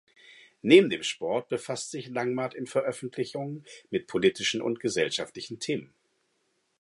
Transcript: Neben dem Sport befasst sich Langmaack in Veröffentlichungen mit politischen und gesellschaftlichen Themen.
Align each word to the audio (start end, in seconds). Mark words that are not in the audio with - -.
Neben 0.63 0.89
dem 0.89 1.03
Sport 1.03 1.47
befasst 1.49 1.91
sich 1.91 2.07
Langmaack 2.07 2.55
in 2.55 2.65
Veröffentlichungen 2.65 3.63
mit 3.91 4.07
politischen 4.07 4.59
und 4.59 4.79
gesellschaftlichen 4.79 5.59
Themen. 5.59 5.93